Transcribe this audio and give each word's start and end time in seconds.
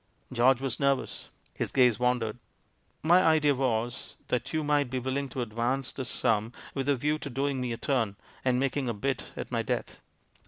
George 0.33 0.59
was 0.61 0.79
nervous. 0.79 1.27
His 1.53 1.71
gaze 1.71 1.99
wandered. 1.99 2.39
"My 3.03 3.21
idea 3.21 3.53
was, 3.53 4.15
that 4.29 4.51
you 4.51 4.63
might 4.63 4.89
be 4.89 4.97
willing 4.97 5.29
to 5.29 5.43
advance 5.43 5.91
the 5.91 6.05
sum, 6.05 6.53
with 6.73 6.89
a 6.89 6.95
view 6.95 7.19
to 7.19 7.29
doing 7.29 7.61
me 7.61 7.71
a 7.71 7.77
turn, 7.77 8.15
and 8.43 8.59
making 8.59 8.89
a 8.89 8.95
bit 8.95 9.25
at 9.37 9.51
my 9.51 9.61
death. 9.61 10.01